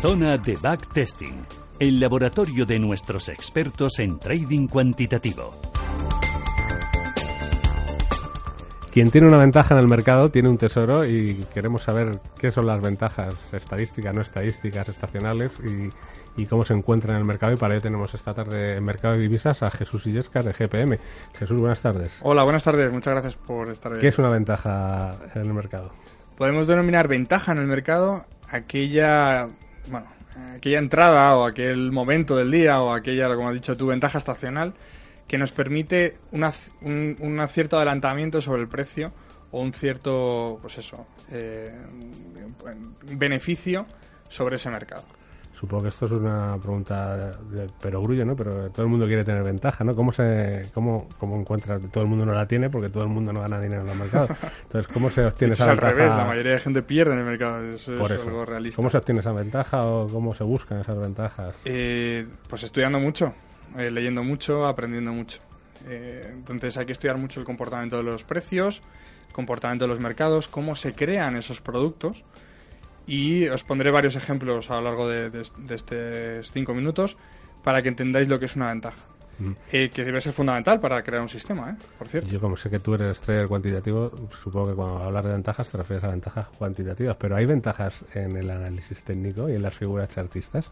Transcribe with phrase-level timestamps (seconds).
[0.00, 1.44] Zona de Backtesting,
[1.78, 5.52] el laboratorio de nuestros expertos en trading cuantitativo.
[8.92, 12.66] Quien tiene una ventaja en el mercado tiene un tesoro y queremos saber qué son
[12.66, 17.52] las ventajas estadísticas, no estadísticas, estacionales y, y cómo se encuentran en el mercado.
[17.52, 20.98] Y para ello tenemos esta tarde en Mercado de Divisas a Jesús Illesca de GPM.
[21.38, 22.18] Jesús, buenas tardes.
[22.22, 22.90] Hola, buenas tardes.
[22.90, 25.92] Muchas gracias por estar ¿Qué es una ventaja en el mercado?
[26.36, 29.48] Podemos denominar ventaja en el mercado aquella,
[29.88, 30.08] bueno,
[30.56, 34.74] aquella entrada o aquel momento del día o aquella, como has dicho tú, ventaja estacional
[35.30, 39.12] que nos permite una, un, un, cierto adelantamiento sobre el precio
[39.52, 41.72] o un cierto, pues eso, eh,
[43.16, 43.86] beneficio
[44.28, 45.04] sobre ese mercado.
[45.52, 48.34] Supongo que esto es una pregunta de perogrullo, ¿no?
[48.34, 49.94] Pero todo el mundo quiere tener ventaja, ¿no?
[49.94, 53.32] ¿Cómo se cómo, cómo encuentra todo el mundo no la tiene porque todo el mundo
[53.32, 54.26] no gana dinero en el mercado?
[54.64, 55.92] Entonces, ¿cómo se obtiene esa es ventaja?
[55.92, 58.30] al revés, la mayoría de gente pierde en el mercado, eso Por es eso.
[58.30, 58.74] algo realista.
[58.76, 61.54] ¿Cómo se obtiene esa ventaja o cómo se buscan esas ventajas?
[61.64, 63.32] Eh, pues estudiando mucho,
[63.78, 65.40] eh, leyendo mucho, aprendiendo mucho.
[65.86, 68.82] Eh, entonces hay que estudiar mucho el comportamiento de los precios,
[69.28, 72.24] el comportamiento de los mercados, cómo se crean esos productos.
[73.06, 77.16] Y os pondré varios ejemplos a lo largo de, de, de estos cinco minutos
[77.64, 79.00] para que entendáis lo que es una ventaja.
[79.40, 79.52] Mm.
[79.72, 81.74] Eh, que debe ser fundamental para crear un sistema, ¿eh?
[81.98, 82.28] por cierto.
[82.28, 84.12] Yo como sé que tú eres trader cuantitativo,
[84.42, 88.36] supongo que cuando hablas de ventajas te refieres a ventajas cuantitativas, pero ¿hay ventajas en
[88.36, 90.70] el análisis técnico y en las figuras chartistas?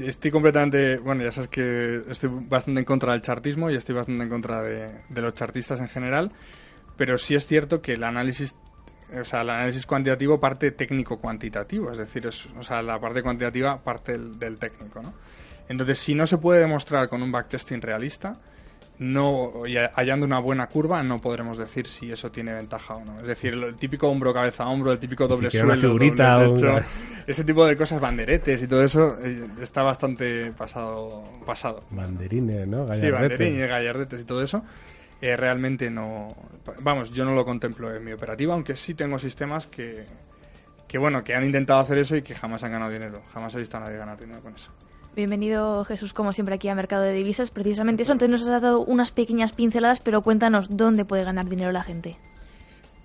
[0.00, 4.24] Estoy completamente, bueno, ya sabes que estoy bastante en contra del chartismo y estoy bastante
[4.24, 6.32] en contra de, de los chartistas en general,
[6.96, 8.56] pero sí es cierto que el análisis
[9.20, 13.78] o sea, el análisis cuantitativo parte técnico-cuantitativo, es decir, es, o sea, la parte cuantitativa
[13.78, 15.14] parte del, del, técnico, ¿no?
[15.68, 18.36] Entonces, si no se puede demostrar con un backtesting realista,
[18.98, 19.62] no
[19.94, 23.20] hallando una buena curva, no podremos decir si eso tiene ventaja o no.
[23.20, 26.34] Es decir, el típico hombro cabeza a hombro, el típico doble si suelo, una figurita
[26.34, 26.86] doble techo, una...
[27.26, 31.24] ese tipo de cosas, banderetes y todo eso, eh, está bastante pasado.
[31.44, 31.82] pasado.
[31.90, 32.86] Banderines, ¿no?
[32.86, 33.00] Gallardetes.
[33.00, 34.62] Sí, banderines, gallardetes y todo eso
[35.20, 36.34] eh, realmente no
[36.80, 40.04] vamos yo no lo contemplo en mi operativa aunque sí tengo sistemas que
[40.86, 43.58] que bueno que han intentado hacer eso y que jamás han ganado dinero jamás he
[43.58, 44.70] visto a nadie ganar dinero con eso
[45.14, 48.80] Bienvenido Jesús como siempre aquí a Mercado de Divisas precisamente eso entonces nos has dado
[48.80, 52.18] unas pequeñas pinceladas pero cuéntanos dónde puede ganar dinero la gente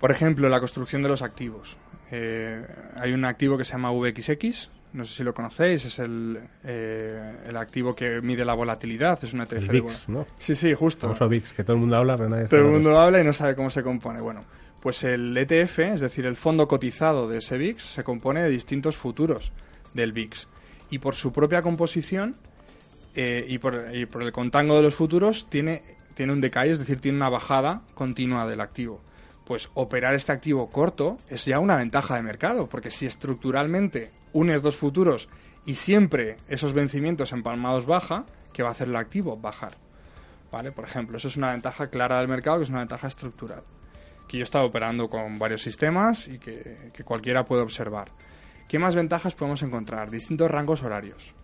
[0.00, 1.76] por ejemplo la construcción de los activos
[2.12, 2.64] eh,
[2.94, 7.36] hay un activo que se llama VXX no sé si lo conocéis, es el, eh,
[7.48, 10.26] el activo que mide la volatilidad, es una ETF el VIX, ¿no?
[10.38, 11.02] Sí, sí, justo.
[11.02, 13.32] Famoso VIX, que todo el mundo habla, pero nadie Todo el mundo habla y no
[13.32, 14.20] sabe cómo se compone.
[14.20, 14.44] Bueno,
[14.80, 18.96] pues el ETF, es decir, el fondo cotizado de ese VIX, se compone de distintos
[18.96, 19.52] futuros
[19.94, 20.46] del VIX.
[20.90, 22.36] Y por su propia composición
[23.16, 25.82] eh, y, por, y por el contango de los futuros, tiene,
[26.14, 29.00] tiene un decay, es decir, tiene una bajada continua del activo
[29.44, 34.62] pues operar este activo corto es ya una ventaja de mercado, porque si estructuralmente unes
[34.62, 35.28] dos futuros
[35.66, 39.36] y siempre esos vencimientos empalmados baja, ¿qué va a hacer el activo?
[39.36, 39.72] Bajar.
[40.50, 40.70] ¿Vale?
[40.70, 43.62] Por ejemplo, eso es una ventaja clara del mercado, que es una ventaja estructural.
[44.28, 48.08] Que yo he estado operando con varios sistemas y que, que cualquiera puede observar.
[48.68, 50.10] ¿Qué más ventajas podemos encontrar?
[50.10, 51.34] Distintos rangos horarios.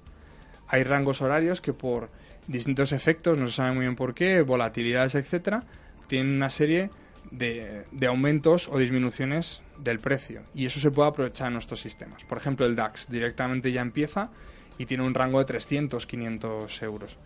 [0.69, 2.11] Hay rangos horarios que por
[2.47, 5.63] distintos efectos, no se sabe muy bien por qué, volatilidades, etcétera,
[6.07, 6.91] tienen una serie
[7.31, 12.25] de, de, aumentos o disminuciones del precio y eso se puede aprovechar en nuestros sistemas.
[12.25, 14.31] Por ejemplo, el DAX directamente ya empieza
[14.79, 17.19] y tiene un rango de 300, 500 euros.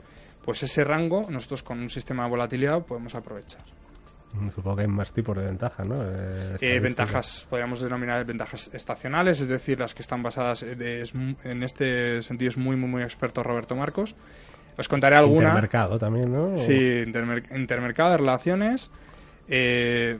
[0.44, 3.62] Pues ese rango nosotros con un sistema de volatilidad podemos aprovechar.
[4.54, 6.02] Supongo que hay más tipos de ventajas, ¿no?
[6.02, 11.12] Eh, eh, ventajas, podríamos denominar ventajas estacionales, es decir, las que están basadas de, es,
[11.14, 14.14] en este sentido es muy, muy, muy experto Roberto Marcos.
[14.78, 15.48] Os contaré alguna.
[15.48, 16.56] Intermercado también, ¿no?
[16.56, 18.90] Sí, intermer intermercado de relaciones.
[19.48, 20.18] Eh,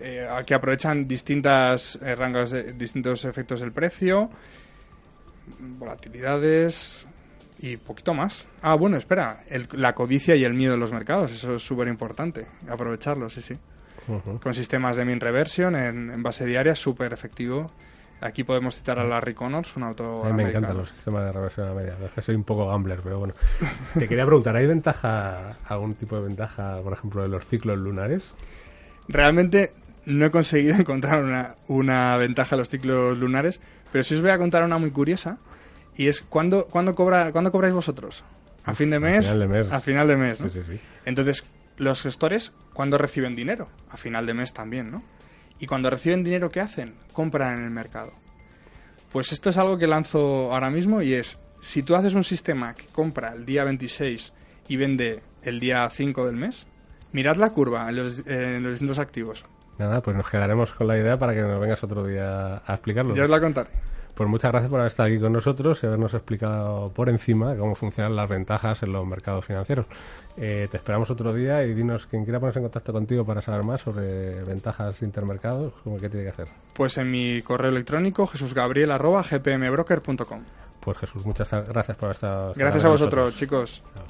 [0.00, 4.30] eh, que aprovechan distintas eh, rangos de, distintos efectos del precio,
[5.58, 7.06] volatilidades
[7.58, 8.46] y poquito más.
[8.62, 11.88] Ah, bueno, espera, el, la codicia y el miedo de los mercados, eso es súper
[11.88, 13.54] importante, aprovecharlo, sí, sí.
[14.08, 14.40] Uh -huh.
[14.40, 17.70] Con sistemas de min reversion en, en base diaria, súper efectivo.
[18.20, 20.26] Aquí podemos citar a Larry Connors, un autor.
[20.26, 21.96] A mí me encantan los sistemas de reversión a media.
[22.04, 23.34] Es que soy un poco gambler, pero bueno.
[23.98, 28.34] Te quería preguntar, ¿hay ventaja, algún tipo de ventaja, por ejemplo, de los ciclos lunares?
[29.08, 29.72] Realmente
[30.04, 34.30] no he conseguido encontrar una, una ventaja a los ciclos lunares, pero sí os voy
[34.30, 35.38] a contar una muy curiosa.
[35.96, 38.22] Y es, ¿cuándo, cuándo, cobra, ¿cuándo cobráis vosotros?
[38.64, 39.26] ¿A fin de mes?
[39.26, 39.72] final de mes.
[39.72, 40.48] A final de mes, ¿no?
[40.50, 40.80] Sí, sí, sí.
[41.06, 41.44] Entonces,
[41.78, 43.68] los gestores, ¿cuándo reciben dinero?
[43.90, 45.02] A final de mes también, ¿no?
[45.60, 46.94] Y cuando reciben dinero, ¿qué hacen?
[47.12, 48.12] Compran en el mercado.
[49.12, 52.74] Pues esto es algo que lanzo ahora mismo y es, si tú haces un sistema
[52.74, 54.32] que compra el día 26
[54.68, 56.66] y vende el día 5 del mes,
[57.12, 59.44] mirad la curva en los, en los distintos activos.
[59.78, 63.14] Nada, pues nos quedaremos con la idea para que nos vengas otro día a explicarlo.
[63.14, 63.70] Ya os la contaré.
[64.14, 67.74] Pues muchas gracias por haber estado aquí con nosotros y habernos explicado por encima cómo
[67.74, 69.86] funcionan las ventajas en los mercados financieros.
[70.36, 73.64] Eh, te esperamos otro día y dinos, quien quiera ponerse en contacto contigo para saber
[73.64, 76.48] más sobre ventajas intermercados, ¿cómo qué tiene que hacer?
[76.74, 80.40] Pues en mi correo electrónico jesusgabriel.gpmbroker.com.
[80.80, 82.52] Pues Jesús, muchas gracias por estado.
[82.56, 83.82] Gracias a vosotros, chicos.
[83.94, 84.04] Chao.